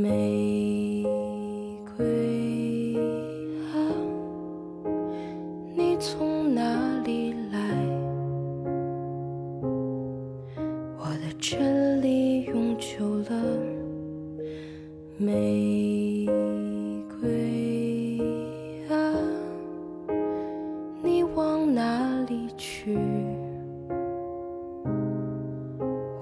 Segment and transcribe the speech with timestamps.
[0.00, 1.04] 玫
[1.96, 2.94] 瑰
[3.72, 3.74] 啊，
[5.74, 7.58] 你从哪里来？
[10.96, 13.42] 我的这里永久了。
[15.16, 16.28] 玫
[17.20, 18.20] 瑰
[18.88, 18.94] 啊，
[21.02, 22.96] 你往哪里去？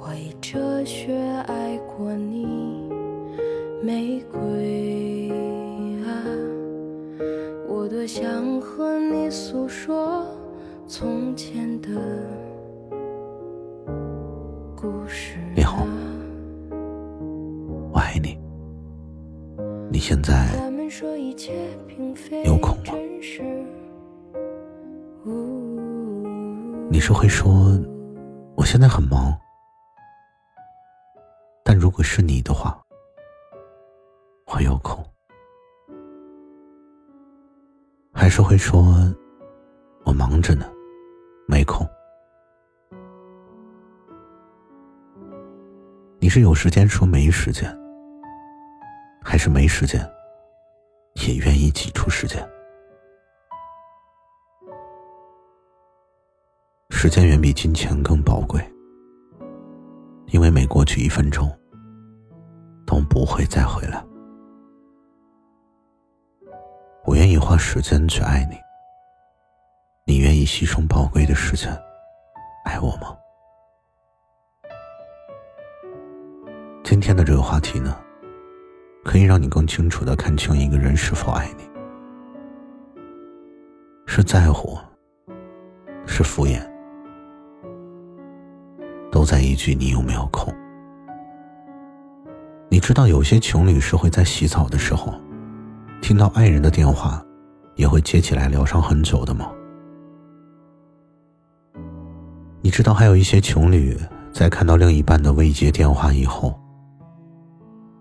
[0.00, 1.14] 我以哲学
[1.46, 2.65] 爱过你，
[7.86, 10.26] 我多想和你诉说
[10.88, 11.88] 从前的
[14.74, 15.54] 故事、啊。
[15.54, 15.86] 你好
[17.92, 18.36] 我爱你。
[19.88, 20.48] 你现在
[22.44, 22.92] 有空吗？
[26.90, 27.80] 你是会说
[28.56, 29.32] 我现在很忙，
[31.62, 32.82] 但如果是你的话，
[34.52, 35.04] 我有空，
[38.18, 38.82] 还是会说
[40.04, 40.64] 我忙着呢，
[41.46, 41.86] 没空。
[46.18, 47.70] 你是有时间说没时间，
[49.22, 50.00] 还是没时间
[51.26, 52.42] 也愿意挤出时间？
[56.88, 58.60] 时间远比金钱更宝贵，
[60.28, 61.46] 因为每过去一分钟，
[62.86, 64.02] 都不会再回来。
[67.06, 68.56] 我愿意花时间去爱你，
[70.04, 71.72] 你愿意牺牲宝贵的时间
[72.64, 73.16] 爱我吗？
[76.82, 77.96] 今天的这个话题呢，
[79.04, 81.62] 可以让你更清楚的看清一个人是否爱你，
[84.04, 84.76] 是在乎，
[86.08, 86.60] 是敷衍。
[89.12, 90.52] 都在一句“你有没有空”。
[92.68, 95.14] 你知道有些情侣是会在洗澡的时候，
[96.00, 97.24] 听到爱人的电话，
[97.74, 99.50] 也会接起来聊上很久的吗？
[102.62, 103.96] 你知道还有一些情侣
[104.32, 106.58] 在看到另一半的未接电话以后，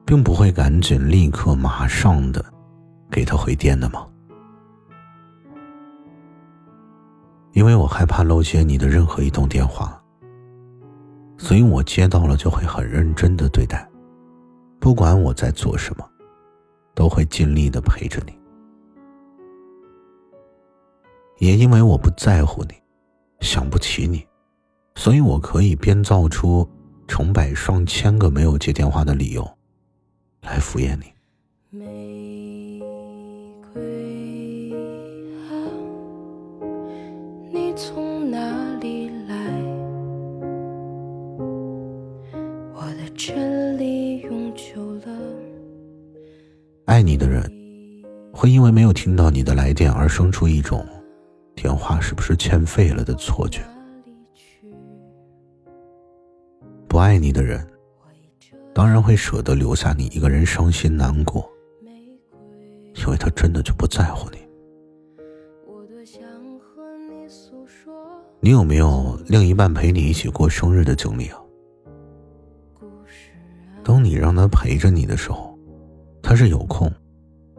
[0.05, 2.43] 并不会赶紧立刻马上的
[3.09, 4.05] 给他回电的吗？
[7.53, 9.99] 因为我害怕漏接你的任何一通电话。
[11.37, 13.87] 所以我接到了就会很认真的对待，
[14.79, 16.05] 不管我在做什么，
[17.05, 18.33] 都会尽力的陪着你。
[21.37, 22.73] 也因为我不在乎你，
[23.41, 24.25] 想不起你，
[24.95, 26.67] 所以我可以编造出
[27.07, 29.47] 成百上千个没有接电话的理由，
[30.41, 31.13] 来敷衍你。
[31.69, 32.81] 玫
[33.71, 34.73] 瑰
[35.47, 35.53] 啊，
[37.53, 38.39] 你从哪
[38.79, 39.04] 里
[47.05, 47.43] 你的人，
[48.33, 50.83] 会因为没有听到你的来电而生出一种
[51.55, 53.61] 电话是不是欠费了的错觉。
[56.87, 57.65] 不爱你的人，
[58.73, 61.47] 当然会舍得留下你一个人伤心难过，
[62.95, 64.37] 因为他真的就不在乎你。
[68.39, 71.27] 你有没有另一半陪你一起过生日的经历？
[71.27, 71.37] 啊。
[73.83, 75.54] 当你让他陪着你的时候，
[76.27, 76.91] 他是有空，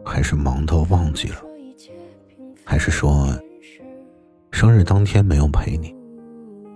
[0.03, 1.37] 还是忙到忘记了，
[2.65, 3.27] 还是说
[4.51, 5.95] 生日当天没有陪你，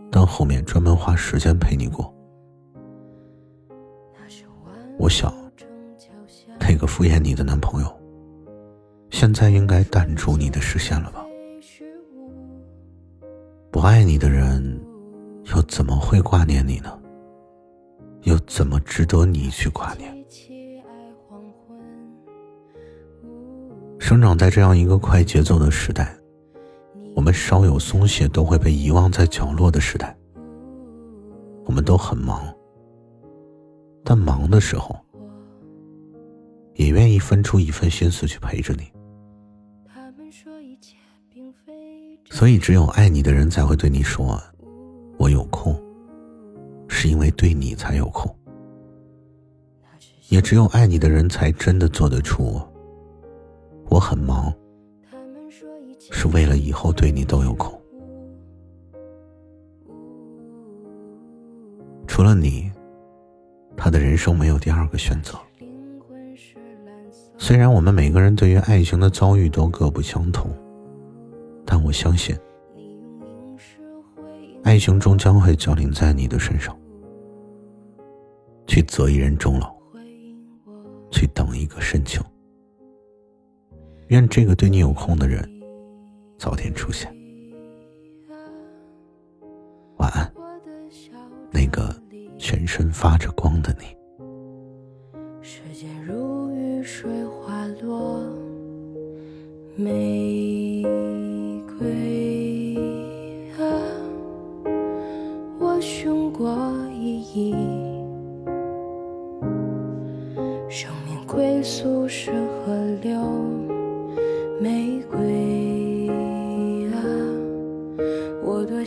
[0.09, 2.12] 但后面专门花时间陪你过？
[4.97, 5.34] 我想，
[6.62, 8.02] 那个敷衍你的男朋友，
[9.09, 11.25] 现在应该淡出你的视线了吧？
[13.69, 14.79] 不爱你的人，
[15.53, 16.97] 又怎么会挂念你呢？
[18.22, 20.09] 又怎么值得你去挂念？
[24.11, 26.13] 生长在这样一个快节奏的时代，
[27.16, 30.13] 我们稍有松懈都会被遗忘在角落的时代。
[31.63, 32.53] 我们都很忙，
[34.03, 34.94] 但忙的时候，
[36.75, 38.91] 也愿意分出一份心思去陪着你。
[42.29, 44.37] 所以，只有爱你的人才会对你说
[45.17, 45.73] ：“我有空。”
[46.90, 48.29] 是因为对你才有空。
[50.28, 52.61] 也只有爱你的人才真的做得出。
[54.02, 54.52] 很忙，
[56.12, 57.80] 是为了以后对你都有空。
[62.08, 62.70] 除了你，
[63.78, 65.38] 他的人生没有第二个选择。
[67.38, 70.50] 虽然我们每个人对于爱情的遭遇都各不相同，
[71.66, 72.36] 但我相信，
[74.64, 76.78] 爱情终将会降临在你的身上，
[78.68, 79.74] 去择一人终老，
[81.12, 81.56] 去等。
[81.56, 82.22] 一个深情。
[84.11, 85.41] 愿这个对你有空的人
[86.37, 87.09] 早点出现。
[89.96, 90.29] 晚安，
[91.49, 91.96] 那个
[92.37, 93.85] 全身发着光的你。
[95.41, 98.22] 时间如雨水滑落，
[99.78, 100.84] 玫
[101.79, 102.75] 瑰
[103.57, 103.64] 啊，
[105.57, 106.53] 我寻过
[106.93, 107.53] 意义。
[110.69, 113.17] 生命归宿是河流，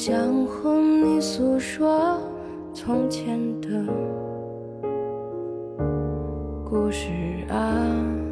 [0.06, 2.20] 想和你诉说
[2.74, 3.68] 从前的
[6.62, 7.08] 故事
[7.48, 8.23] 啊。